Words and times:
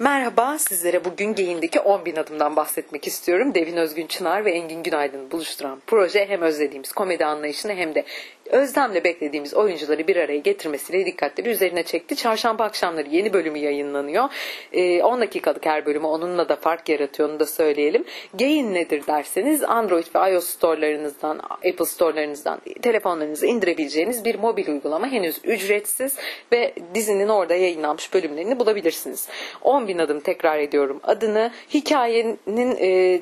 Merhaba, 0.00 0.58
sizlere 0.58 1.04
bugün 1.04 1.34
Geyin'deki 1.34 1.80
10 1.80 2.04
bin 2.04 2.16
adımdan 2.16 2.56
bahsetmek 2.56 3.06
istiyorum. 3.06 3.54
Devin 3.54 3.76
Özgün 3.76 4.06
Çınar 4.06 4.44
ve 4.44 4.52
Engin 4.52 4.82
Günaydın'ı 4.82 5.30
buluşturan 5.30 5.82
proje 5.86 6.26
hem 6.28 6.42
özlediğimiz 6.42 6.92
komedi 6.92 7.24
anlayışını 7.24 7.74
hem 7.74 7.94
de 7.94 8.04
özlemle 8.50 9.04
beklediğimiz 9.04 9.54
oyuncuları 9.54 10.08
bir 10.08 10.16
araya 10.16 10.38
getirmesiyle 10.38 11.06
dikkatleri 11.06 11.48
üzerine 11.48 11.82
çekti. 11.82 12.16
Çarşamba 12.16 12.64
akşamları 12.64 13.08
yeni 13.08 13.32
bölümü 13.32 13.58
yayınlanıyor. 13.58 14.24
10 14.24 14.28
ee, 14.72 15.20
dakikalık 15.20 15.66
her 15.66 15.86
bölümü 15.86 16.06
onunla 16.06 16.48
da 16.48 16.56
fark 16.56 16.88
yaratıyor 16.88 17.28
onu 17.28 17.40
da 17.40 17.46
söyleyelim. 17.46 18.04
Gain 18.38 18.74
nedir 18.74 19.06
derseniz 19.06 19.64
Android 19.64 20.06
ve 20.14 20.32
iOS 20.32 20.48
storelarınızdan, 20.48 21.38
Apple 21.38 21.84
storelarınızdan 21.84 22.60
telefonlarınızı 22.82 23.46
indirebileceğiniz 23.46 24.24
bir 24.24 24.34
mobil 24.34 24.68
uygulama. 24.68 25.08
Henüz 25.08 25.40
ücretsiz 25.44 26.16
ve 26.52 26.74
dizinin 26.94 27.28
orada 27.28 27.54
yayınlanmış 27.54 28.14
bölümlerini 28.14 28.58
bulabilirsiniz. 28.58 29.28
10 29.62 29.87
bin 29.88 29.98
adım 29.98 30.20
tekrar 30.20 30.58
ediyorum 30.58 31.00
adını. 31.02 31.50
Hikayenin 31.74 32.76
e, 32.80 33.20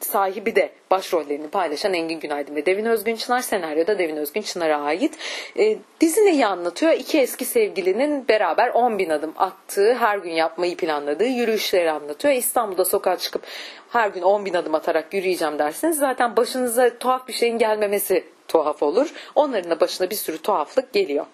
sahibi 0.00 0.56
de 0.56 0.70
başrollerini 0.90 1.48
paylaşan 1.48 1.94
Engin 1.94 2.20
Günaydın 2.20 2.56
ve 2.56 2.66
Devin 2.66 2.84
Özgün 2.84 3.16
Çınar 3.16 3.40
senaryoda 3.40 3.98
Devin 3.98 4.16
Özgün 4.16 4.42
Çınar'a 4.42 4.80
ait. 4.80 5.18
E, 5.58 5.76
dizi 6.00 6.26
neyi 6.26 6.46
anlatıyor? 6.46 6.92
İki 6.92 7.20
eski 7.20 7.44
sevgilinin 7.44 8.28
beraber 8.28 8.68
10 8.68 8.98
bin 8.98 9.10
adım 9.10 9.32
attığı, 9.36 9.94
her 9.94 10.18
gün 10.18 10.30
yapmayı 10.32 10.76
planladığı 10.76 11.26
yürüyüşleri 11.26 11.90
anlatıyor. 11.90 12.34
İstanbul'da 12.34 12.84
sokağa 12.84 13.16
çıkıp 13.16 13.42
her 13.90 14.08
gün 14.08 14.22
10 14.22 14.44
bin 14.44 14.54
adım 14.54 14.74
atarak 14.74 15.14
yürüyeceğim 15.14 15.58
derseniz 15.58 15.98
zaten 15.98 16.36
başınıza 16.36 16.98
tuhaf 16.98 17.28
bir 17.28 17.32
şeyin 17.32 17.58
gelmemesi 17.58 18.24
tuhaf 18.48 18.82
olur. 18.82 19.12
Onların 19.34 19.70
da 19.70 19.80
başına 19.80 20.10
bir 20.10 20.16
sürü 20.16 20.38
tuhaflık 20.38 20.92
geliyor. 20.92 21.26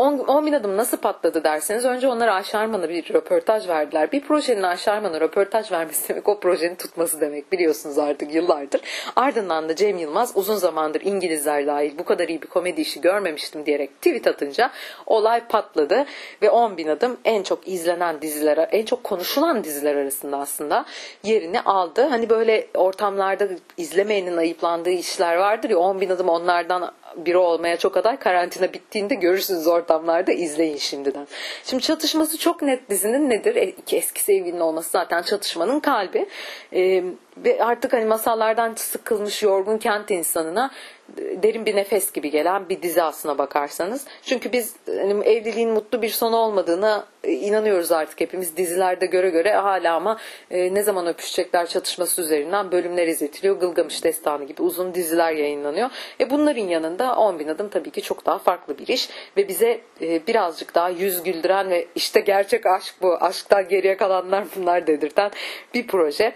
10, 0.00 0.46
bin 0.46 0.52
adım 0.52 0.76
nasıl 0.76 0.96
patladı 0.96 1.44
derseniz 1.44 1.84
önce 1.84 2.08
onlara 2.08 2.34
Aşarman'a 2.34 2.88
bir 2.88 3.14
röportaj 3.14 3.68
verdiler. 3.68 4.12
Bir 4.12 4.20
projenin 4.20 4.62
Aşarman'a 4.62 5.20
röportaj 5.20 5.72
vermesi 5.72 6.08
demek 6.08 6.28
o 6.28 6.40
projenin 6.40 6.74
tutması 6.74 7.20
demek 7.20 7.52
biliyorsunuz 7.52 7.98
artık 7.98 8.34
yıllardır. 8.34 8.80
Ardından 9.16 9.68
da 9.68 9.76
Cem 9.76 9.98
Yılmaz 9.98 10.32
uzun 10.34 10.56
zamandır 10.56 11.00
İngilizler 11.00 11.66
dahil 11.66 11.98
bu 11.98 12.04
kadar 12.04 12.28
iyi 12.28 12.42
bir 12.42 12.46
komedi 12.46 12.80
işi 12.80 13.00
görmemiştim 13.00 13.66
diyerek 13.66 13.96
tweet 13.96 14.26
atınca 14.26 14.70
olay 15.06 15.46
patladı 15.46 16.04
ve 16.42 16.50
10 16.50 16.76
bin 16.76 16.88
adım 16.88 17.18
en 17.24 17.42
çok 17.42 17.68
izlenen 17.68 18.22
dizilere, 18.22 18.68
en 18.72 18.84
çok 18.84 19.04
konuşulan 19.04 19.64
diziler 19.64 19.94
arasında 19.94 20.38
aslında 20.38 20.84
yerini 21.24 21.60
aldı. 21.60 22.02
Hani 22.02 22.30
böyle 22.30 22.66
ortamlarda 22.74 23.48
izlemeyenin 23.76 24.36
ayıplandığı 24.36 24.90
işler 24.90 25.36
vardır 25.36 25.70
ya 25.70 25.78
10 25.78 26.00
bin 26.00 26.10
adım 26.10 26.28
onlardan 26.28 26.92
biri 27.16 27.36
olmaya 27.36 27.76
çok 27.76 27.96
aday. 27.96 28.16
Karantina 28.16 28.72
bittiğinde 28.72 29.14
görürsünüz 29.14 29.66
ortamlarda 29.66 30.32
izleyin 30.32 30.76
şimdiden. 30.76 31.26
Şimdi 31.64 31.82
çatışması 31.82 32.38
çok 32.38 32.62
net 32.62 32.90
dizinin 32.90 33.30
nedir? 33.30 33.56
E, 33.56 33.64
iki 33.64 33.96
eski 33.96 34.22
sevgilinin 34.22 34.60
olması 34.60 34.90
zaten 34.90 35.22
çatışmanın 35.22 35.80
kalbi. 35.80 36.26
E, 36.72 37.04
ve 37.36 37.64
artık 37.64 37.92
hani 37.92 38.04
masallardan 38.04 38.74
sıkılmış 38.74 39.42
yorgun 39.42 39.78
kent 39.78 40.10
insanına 40.10 40.70
derin 41.18 41.66
bir 41.66 41.76
nefes 41.76 42.12
gibi 42.12 42.30
gelen 42.30 42.68
bir 42.68 42.82
dizi 42.82 43.02
aslına 43.02 43.38
bakarsanız. 43.38 44.06
Çünkü 44.22 44.52
biz 44.52 44.76
hani, 44.86 45.24
evliliğin 45.24 45.70
mutlu 45.70 46.02
bir 46.02 46.08
sonu 46.08 46.36
olmadığına 46.36 46.96
e, 46.96 47.09
inanıyoruz 47.32 47.92
artık 47.92 48.20
hepimiz 48.20 48.56
dizilerde 48.56 49.06
göre 49.06 49.30
göre 49.30 49.52
hala 49.52 49.94
ama 49.94 50.18
e, 50.50 50.74
ne 50.74 50.82
zaman 50.82 51.06
öpüşecekler 51.06 51.66
çatışması 51.66 52.22
üzerinden 52.22 52.72
bölümler 52.72 53.06
izletiliyor. 53.06 53.56
Gılgamış 53.56 54.04
Destanı 54.04 54.44
gibi 54.44 54.62
uzun 54.62 54.94
diziler 54.94 55.32
yayınlanıyor. 55.32 55.90
E 56.20 56.30
bunların 56.30 56.68
yanında 56.68 57.16
10 57.16 57.38
bin 57.38 57.48
adım 57.48 57.68
tabii 57.68 57.90
ki 57.90 58.02
çok 58.02 58.26
daha 58.26 58.38
farklı 58.38 58.78
bir 58.78 58.88
iş 58.88 59.08
ve 59.36 59.48
bize 59.48 59.80
e, 60.00 60.26
birazcık 60.26 60.74
daha 60.74 60.88
yüz 60.88 61.22
güldüren 61.22 61.70
ve 61.70 61.86
işte 61.94 62.20
gerçek 62.20 62.66
aşk 62.66 62.94
bu 63.02 63.16
aşktan 63.20 63.68
geriye 63.68 63.96
kalanlar 63.96 64.44
bunlar 64.56 64.86
dedirten 64.86 65.30
bir 65.74 65.86
proje. 65.86 66.34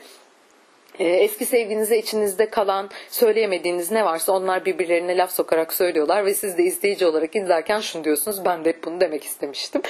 Ee, 0.99 1.05
eski 1.05 1.47
sevginize 1.47 1.99
içinizde 1.99 2.51
kalan 2.51 2.91
söyleyemediğiniz 3.11 3.91
ne 3.91 4.05
varsa 4.05 4.33
onlar 4.33 4.65
birbirlerine 4.65 5.17
laf 5.17 5.33
sokarak 5.33 5.73
söylüyorlar 5.73 6.27
ve 6.27 6.35
siz 6.35 6.59
de 6.59 6.63
izleyici 6.63 7.07
olarak 7.07 7.37
izlerken 7.37 7.81
şunu 7.81 8.05
diyorsunuz 8.05 8.45
ben 8.45 8.65
de 8.65 8.69
hep 8.69 8.85
bunu 8.85 9.01
demek 9.01 9.25
istemiştim. 9.25 9.83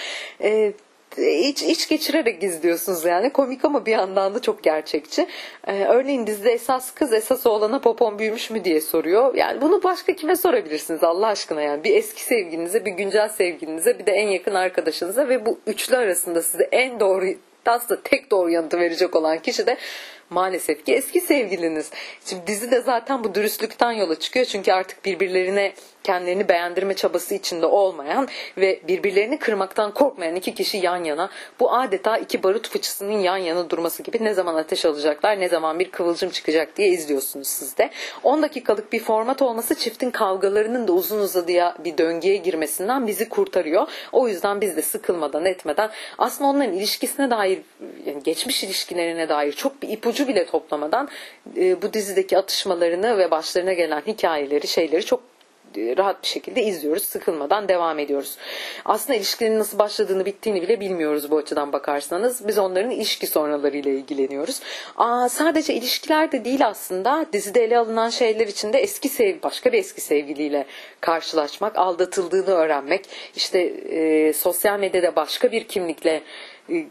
Ee, 0.43 0.73
iç, 1.19 1.63
iç 1.63 1.89
geçirerek 1.89 2.43
izliyorsunuz 2.43 3.05
yani. 3.05 3.31
Komik 3.31 3.65
ama 3.65 3.87
bir 3.87 3.93
yandan 3.93 4.35
da 4.35 4.43
çok 4.43 4.63
gerçekçi. 4.63 5.27
Ee, 5.67 5.85
örneğin 5.85 6.27
dizide 6.27 6.53
esas 6.53 6.91
kız 6.95 7.13
esas 7.13 7.47
oğlana 7.47 7.81
popon 7.81 8.19
büyümüş 8.19 8.51
mü 8.51 8.65
diye 8.65 8.81
soruyor. 8.81 9.35
Yani 9.35 9.61
bunu 9.61 9.83
başka 9.83 10.13
kime 10.13 10.37
sorabilirsiniz 10.37 11.05
Allah 11.05 11.27
aşkına 11.27 11.63
yani. 11.63 11.85
Bir 11.85 11.97
eski 11.97 12.23
sevgilinize, 12.23 12.85
bir 12.85 12.93
güncel 12.93 13.29
sevgilinize, 13.29 13.99
bir 13.99 14.07
de 14.07 14.13
en 14.13 14.29
yakın 14.29 14.55
arkadaşınıza 14.55 15.29
ve 15.29 15.47
bu 15.47 15.59
üçlü 15.67 15.97
arasında 15.97 16.43
size 16.43 16.69
en 16.73 17.01
doğru 17.01 17.25
aslında 17.67 18.01
tek 18.03 18.31
doğru 18.31 18.51
yanıtı 18.51 18.79
verecek 18.79 19.17
olan 19.17 19.39
kişi 19.39 19.67
de 19.67 19.77
maalesef 20.31 20.87
ki 20.87 20.95
eski 20.95 21.21
sevgiliniz. 21.21 21.91
Şimdi 22.27 22.47
dizi 22.47 22.71
de 22.71 22.81
zaten 22.81 23.25
bu 23.25 23.35
dürüstlükten 23.35 23.93
yola 23.93 24.19
çıkıyor. 24.19 24.47
Çünkü 24.47 24.73
artık 24.73 25.05
birbirlerine 25.05 25.73
kendilerini 26.05 26.49
beğendirme 26.49 26.95
çabası 26.95 27.35
içinde 27.35 27.67
olmayan 27.67 28.29
ve 28.57 28.81
birbirlerini 28.89 29.39
kırmaktan 29.39 29.95
korkmayan 29.95 30.37
iki 30.37 30.55
kişi 30.55 30.79
yan 30.79 31.05
yana. 31.05 31.31
Bu 31.61 31.75
adeta 31.75 32.19
iki 32.19 32.43
barut 32.43 32.69
fıçısının 32.69 33.19
yan 33.19 33.37
yana 33.37 33.71
durması 33.71 34.03
gibi 34.03 34.25
ne 34.25 34.35
zaman 34.35 34.55
ateş 34.55 34.85
alacaklar 34.85 35.41
ne 35.41 35.49
zaman 35.49 35.79
bir 35.79 35.91
kıvılcım 35.91 36.31
çıkacak 36.31 36.77
diye 36.77 36.89
izliyorsunuz 36.89 37.49
siz 37.49 37.79
de. 37.79 37.91
10 38.23 38.43
dakikalık 38.43 38.93
bir 38.93 39.01
format 39.01 39.43
olması 39.43 39.75
çiftin 39.75 40.11
kavgalarının 40.11 40.89
da 40.89 40.93
uzun 40.93 41.21
uzadıya 41.21 41.77
bir 41.85 41.99
döngüye 41.99 42.37
girmesinden 42.37 43.07
bizi 43.07 43.29
kurtarıyor. 43.29 43.89
O 44.13 44.29
yüzden 44.29 44.61
biz 44.61 44.77
de 44.77 44.83
sıkılmadan 44.83 45.45
etmeden 45.45 45.91
aslında 46.19 46.51
onların 46.51 46.73
ilişkisine 46.73 47.31
dair 47.31 47.59
yani 48.07 48.23
geçmiş 48.23 48.65
ilişkilerine 48.65 49.29
dair 49.29 49.53
çok 49.53 49.83
bir 49.83 49.89
ipucu 49.89 50.14
bile 50.19 50.47
toplamadan 50.47 51.09
e, 51.57 51.83
bu 51.83 51.93
dizideki 51.93 52.39
atışmalarını 52.39 53.19
ve 53.19 53.31
başlarına 53.31 53.73
gelen 53.73 54.03
hikayeleri 54.07 54.67
şeyleri 54.67 55.05
çok 55.05 55.21
rahat 55.77 56.23
bir 56.23 56.29
şekilde 56.29 56.63
izliyoruz. 56.63 57.03
Sıkılmadan 57.03 57.69
devam 57.69 57.99
ediyoruz. 57.99 58.37
Aslında 58.85 59.19
ilişkilerin 59.19 59.59
nasıl 59.59 59.79
başladığını 59.79 60.25
bittiğini 60.25 60.63
bile 60.63 60.81
bilmiyoruz 60.81 61.31
bu 61.31 61.39
açıdan 61.39 61.73
bakarsanız. 61.73 62.49
Biz 62.49 62.59
onların 62.59 62.91
ilişki 62.91 63.27
sonralarıyla 63.27 63.91
ilgileniyoruz. 63.91 64.61
Aa, 64.97 65.29
sadece 65.29 65.75
ilişkiler 65.75 66.33
de 66.33 66.45
değil 66.45 66.67
aslında. 66.67 67.27
Dizide 67.33 67.65
ele 67.65 67.79
alınan 67.79 68.11
şeyler 68.11 68.47
içinde 68.47 68.79
eski 68.79 69.09
sev 69.09 69.43
başka 69.43 69.73
bir 69.73 69.79
eski 69.79 70.01
sevgiliyle 70.01 70.67
karşılaşmak, 71.01 71.79
aldatıldığını 71.79 72.55
öğrenmek, 72.55 73.05
işte 73.37 73.61
e, 73.91 74.33
sosyal 74.33 74.79
medyada 74.79 75.17
başka 75.17 75.53
bir 75.53 75.65
kimlikle 75.65 76.23
e, 76.71 76.87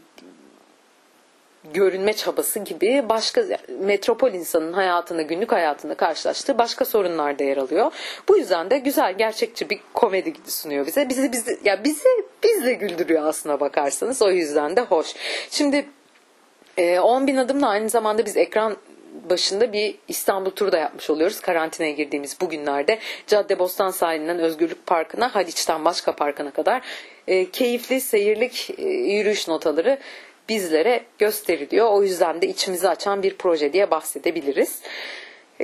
görünme 1.72 2.12
çabası 2.12 2.58
gibi 2.58 3.04
başka 3.08 3.44
metropol 3.80 4.32
insanın 4.32 4.72
hayatında 4.72 5.22
günlük 5.22 5.52
hayatında 5.52 5.94
karşılaştığı 5.94 6.58
başka 6.58 6.84
sorunlar 6.84 7.38
da 7.38 7.44
yer 7.44 7.56
alıyor. 7.56 7.92
Bu 8.28 8.38
yüzden 8.38 8.70
de 8.70 8.78
güzel 8.78 9.18
gerçekçi 9.18 9.70
bir 9.70 9.80
komedi 9.94 10.34
sunuyor 10.46 10.86
bize. 10.86 11.08
Bizi 11.08 11.32
bizi 11.32 11.58
ya 11.64 11.84
bizi 11.84 12.08
bizle 12.42 12.72
güldürüyor 12.72 13.26
aslına 13.26 13.60
bakarsanız. 13.60 14.22
O 14.22 14.30
yüzden 14.30 14.76
de 14.76 14.80
hoş. 14.80 15.14
Şimdi 15.50 15.86
10 17.02 17.26
bin 17.26 17.36
adımla 17.36 17.68
aynı 17.68 17.88
zamanda 17.88 18.26
biz 18.26 18.36
ekran 18.36 18.76
başında 19.30 19.72
bir 19.72 19.94
İstanbul 20.08 20.50
turu 20.50 20.72
da 20.72 20.78
yapmış 20.78 21.10
oluyoruz. 21.10 21.40
Karantinaya 21.40 21.92
girdiğimiz 21.92 22.40
bu 22.40 22.48
günlerde 22.48 22.98
Cadde 23.26 23.58
Bostan 23.58 23.90
sahilinden 23.90 24.38
Özgürlük 24.38 24.86
Parkı'na, 24.86 25.34
Haliç'ten 25.34 25.84
Başka 25.84 26.16
Parkı'na 26.16 26.50
kadar 26.50 26.82
e, 27.28 27.50
keyifli 27.50 28.00
seyirlik 28.00 28.70
e, 28.78 28.82
yürüyüş 28.88 29.48
notaları 29.48 29.98
bizlere 30.48 31.04
gösteriliyor. 31.18 31.90
O 31.90 32.02
yüzden 32.02 32.42
de 32.42 32.46
içimizi 32.46 32.88
açan 32.88 33.22
bir 33.22 33.36
proje 33.36 33.72
diye 33.72 33.90
bahsedebiliriz. 33.90 34.80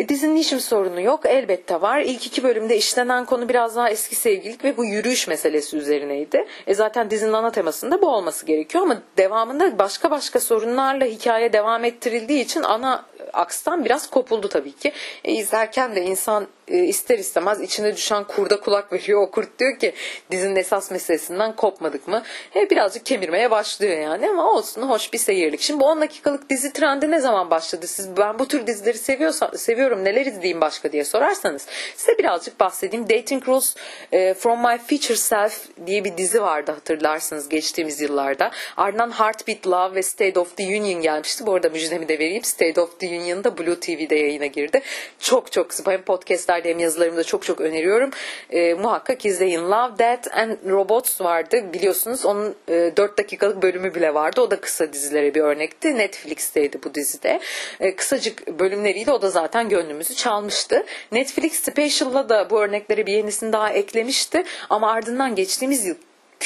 E, 0.01 0.09
dizinin 0.09 0.37
hiçbir 0.37 0.59
sorunu 0.59 1.01
yok. 1.01 1.21
Elbette 1.25 1.81
var. 1.81 2.01
İlk 2.01 2.27
iki 2.27 2.43
bölümde 2.43 2.77
işlenen 2.77 3.25
konu 3.25 3.49
biraz 3.49 3.77
daha 3.77 3.91
eski 3.91 4.15
sevgililik 4.15 4.65
ve 4.65 4.77
bu 4.77 4.85
yürüyüş 4.85 5.29
meselesi 5.29 5.77
üzerineydi. 5.77 6.47
E 6.67 6.75
zaten 6.75 7.11
dizinin 7.11 7.33
ana 7.33 7.53
temasında 7.53 8.03
bu 8.03 8.09
olması 8.09 8.47
gerekiyor 8.47 8.85
ama 8.85 9.03
devamında 9.17 9.79
başka 9.79 10.11
başka 10.11 10.41
sorunlarla 10.41 11.05
hikaye 11.05 11.53
devam 11.53 11.85
ettirildiği 11.85 12.45
için 12.45 12.63
ana 12.63 13.05
akstan 13.33 13.85
biraz 13.85 14.11
kopuldu 14.11 14.49
tabii 14.49 14.73
ki. 14.73 14.93
E, 15.25 15.33
izlerken 15.33 15.97
de 15.97 16.03
insan 16.03 16.47
e, 16.69 16.79
ister 16.85 17.19
istemez 17.19 17.61
içine 17.61 17.97
düşen 17.97 18.25
kurda 18.25 18.61
kulak 18.61 18.93
veriyor. 18.93 19.23
O 19.23 19.31
kurt 19.31 19.59
diyor 19.59 19.79
ki 19.79 19.93
dizinin 20.31 20.57
esas 20.57 20.91
meselesinden 20.91 21.57
kopmadık 21.57 22.09
mı? 22.09 22.23
E, 22.57 22.71
birazcık 22.71 23.07
kemirmeye 23.07 23.51
başlıyor 23.51 23.99
yani 23.99 24.29
ama 24.29 24.53
olsun 24.53 24.83
hoş 24.83 25.13
bir 25.13 25.19
seyirlik. 25.19 25.61
Şimdi 25.61 25.81
bu 25.81 25.85
10 25.85 26.01
dakikalık 26.01 26.51
dizi 26.51 26.73
trendi 26.73 27.11
ne 27.11 27.21
zaman 27.21 27.51
başladı? 27.51 27.87
Siz 27.87 28.17
ben 28.17 28.39
bu 28.39 28.49
tür 28.49 28.67
dizileri 28.67 28.99
seviyorsam, 28.99 29.59
seviyorum 29.59 29.90
neler 29.97 30.27
izleyeyim 30.27 30.61
başka 30.61 30.93
diye 30.93 31.05
sorarsanız 31.05 31.67
size 31.97 32.19
birazcık 32.19 32.61
bahsedeyim. 32.61 33.09
Dating 33.09 33.49
Rules 33.49 33.77
e, 34.13 34.35
From 34.35 34.59
My 34.59 34.79
Future 34.79 35.17
Self 35.17 35.69
diye 35.87 36.05
bir 36.05 36.17
dizi 36.17 36.43
vardı 36.43 36.73
hatırlarsınız 36.73 37.49
geçtiğimiz 37.49 38.01
yıllarda. 38.01 38.51
Ardından 38.77 39.11
Heartbeat 39.11 39.67
Love 39.67 39.95
ve 39.95 40.03
State 40.03 40.41
of 40.41 40.57
the 40.57 40.67
Union 40.67 41.03
gelmişti. 41.03 41.47
Bu 41.47 41.55
arada 41.55 41.69
müjdemi 41.69 42.09
de 42.09 42.19
vereyim. 42.19 42.45
State 42.45 42.81
of 42.81 43.01
the 43.01 43.09
Union'da 43.09 43.59
Blue 43.59 43.81
TV'de 43.81 44.15
yayına 44.15 44.47
girdi. 44.47 44.81
Çok 45.19 45.53
çok 45.53 45.71
hem 45.87 46.03
podcastler 46.03 46.61
verdiğim 46.61 46.79
yazılarımda 46.79 47.25
çok 47.25 47.43
çok 47.43 47.61
öneriyorum. 47.61 48.11
E, 48.51 48.75
muhakkak 48.75 49.27
izleyin. 49.27 49.61
Love, 49.61 49.99
Death 49.99 50.39
and 50.39 50.57
Robots 50.71 51.21
vardı 51.21 51.73
biliyorsunuz. 51.73 52.25
Onun 52.25 52.55
e, 52.69 52.93
4 52.97 53.19
dakikalık 53.19 53.63
bölümü 53.63 53.95
bile 53.95 54.15
vardı. 54.15 54.41
O 54.41 54.51
da 54.51 54.61
kısa 54.61 54.93
dizilere 54.93 55.35
bir 55.35 55.41
örnekti. 55.41 55.99
Netflix'teydi 55.99 56.79
bu 56.85 56.95
dizide. 56.95 57.41
E, 57.81 57.97
kısacık 57.97 58.59
bölümleriyle 58.59 59.13
o 59.13 59.23
da 59.23 59.31
zaten 59.31 59.69
gönlümüzü 59.71 60.15
çalmıştı. 60.15 60.87
Netflix 61.13 61.53
Special'la 61.53 62.29
da 62.29 62.51
bu 62.51 62.61
örnekleri 62.61 63.07
bir 63.07 63.13
yenisini 63.13 63.53
daha 63.53 63.73
eklemişti. 63.73 64.45
Ama 64.71 64.93
ardından 64.93 65.35
geçtiğimiz 65.35 65.87
yıl 65.87 65.97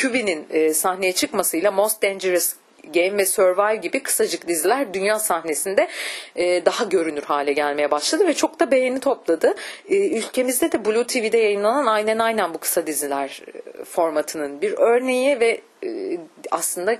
Kubi'nin 0.03 0.47
e, 0.50 0.75
sahneye 0.75 1.12
çıkmasıyla 1.12 1.71
Most 1.71 2.03
Dangerous 2.03 2.55
Game 2.94 3.19
ve 3.19 3.26
Survive 3.26 3.76
gibi 3.76 4.03
kısacık 4.03 4.49
diziler 4.49 4.94
dünya 4.94 5.19
sahnesinde 5.19 5.88
e, 6.37 6.67
daha 6.67 6.85
görünür 6.85 7.23
hale 7.23 7.53
gelmeye 7.53 7.91
başladı 7.91 8.26
ve 8.26 8.35
çok 8.35 8.61
da 8.61 8.71
beğeni 8.71 9.00
topladı. 9.00 9.55
E, 9.88 10.19
ülkemizde 10.19 10.73
de 10.73 10.85
Blue 10.85 11.06
TV'de 11.06 11.38
yayınlanan 11.38 11.87
aynen 11.87 12.19
aynen 12.19 12.55
bu 12.55 12.59
kısa 12.59 12.87
diziler 12.87 13.43
e, 13.55 13.85
formatının 13.85 14.62
bir 14.62 14.73
örneği 14.73 15.41
ve 15.41 15.61
e, 15.85 16.19
aslında 16.50 16.97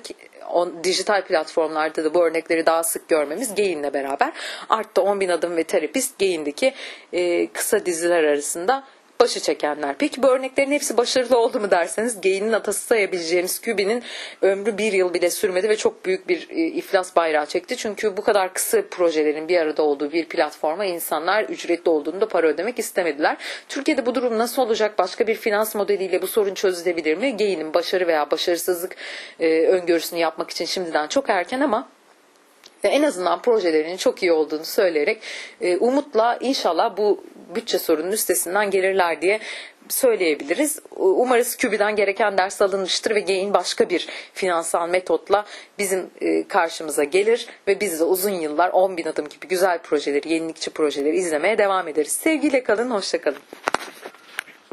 on, 0.55 0.85
dijital 0.85 1.23
platformlarda 1.23 2.05
da 2.05 2.15
bu 2.15 2.25
örnekleri 2.25 2.67
daha 2.67 2.83
sık 2.83 3.09
görmemiz 3.09 3.55
Gayin'le 3.55 3.95
beraber. 3.95 4.33
Arttı. 4.69 5.03
10 5.03 5.21
bin 5.21 5.29
adım 5.29 5.57
ve 5.57 5.65
terapist 5.65 6.19
Gayin'deki 6.19 6.75
e, 7.13 7.47
kısa 7.47 7.87
diziler 7.87 8.25
arasında 8.25 8.85
başı 9.25 9.41
çekenler. 9.41 9.95
Peki 9.99 10.23
bu 10.23 10.29
örneklerin 10.29 10.71
hepsi 10.71 10.97
başarılı 10.97 11.39
oldu 11.39 11.61
mu 11.61 11.71
derseniz 11.71 12.21
Gayin'in 12.21 12.53
atası 12.53 12.87
sayabileceğimiz 12.87 13.61
Kubi'nin 13.61 14.03
ömrü 14.43 14.79
bir 14.79 14.93
yıl 14.93 15.15
bile 15.15 15.31
sürmedi 15.31 15.69
ve 15.69 15.77
çok 15.77 16.07
büyük 16.07 16.29
bir 16.29 16.51
e, 16.51 16.55
iflas 16.55 17.17
bayrağı 17.17 17.47
çekti. 17.47 17.77
Çünkü 17.77 18.17
bu 18.17 18.23
kadar 18.25 18.55
kısa 18.55 18.83
projelerin 18.91 19.49
bir 19.49 19.59
arada 19.59 19.83
olduğu 19.83 20.13
bir 20.13 20.25
platforma 20.25 20.85
insanlar 20.85 21.45
ücretli 21.45 21.89
olduğunda 21.89 22.29
para 22.29 22.47
ödemek 22.47 22.79
istemediler. 22.79 23.37
Türkiye'de 23.69 24.07
bu 24.07 24.15
durum 24.15 24.39
nasıl 24.39 24.63
olacak? 24.63 24.99
Başka 24.99 25.27
bir 25.27 25.35
finans 25.35 25.75
modeliyle 25.75 26.23
bu 26.23 26.27
sorun 26.27 26.55
çözülebilir 26.55 27.17
mi? 27.17 27.37
Gayin'in 27.37 27.75
başarı 27.75 28.07
veya 28.07 28.31
başarısızlık 28.31 28.97
e, 29.41 29.67
öngörüsünü 29.67 30.21
yapmak 30.21 30.51
için 30.51 30.65
şimdiden 30.65 31.09
çok 31.09 31.31
erken 31.31 31.61
ama 31.61 31.89
en 32.89 33.03
azından 33.03 33.43
projelerinin 33.43 33.97
çok 33.97 34.23
iyi 34.23 34.33
olduğunu 34.33 34.65
söyleyerek 34.65 35.23
e, 35.61 35.77
umutla 35.77 36.39
inşallah 36.41 36.97
bu 36.97 37.25
bütçe 37.55 37.79
sorunun 37.79 38.13
üstesinden 38.13 38.71
gelirler 38.71 39.23
diye 39.23 39.41
söyleyebiliriz. 39.89 40.81
Umarız 40.97 41.57
Kübi'den 41.57 41.97
gereken 41.97 42.39
ders 42.39 42.63
alınmıştır 42.63 43.15
ve 43.15 43.21
Gain 43.21 43.55
başka 43.55 43.91
bir 43.91 44.09
finansal 44.35 44.89
metotla 44.89 45.45
bizim 45.79 46.11
e, 46.21 46.49
karşımıza 46.49 47.05
gelir 47.05 47.47
ve 47.69 47.81
biz 47.81 48.01
de 48.01 48.05
uzun 48.05 48.31
yıllar 48.31 48.71
10 48.71 48.97
bin 48.97 49.07
adım 49.07 49.29
gibi 49.29 49.49
güzel 49.49 49.79
projeleri, 49.79 50.33
yenilikçi 50.33 50.71
projeleri 50.71 51.17
izlemeye 51.17 51.59
devam 51.59 51.89
ederiz. 51.89 52.13
Sevgiyle 52.13 52.63
kalın, 52.63 52.91
hoşça 52.91 53.21
kalın. 53.21 53.39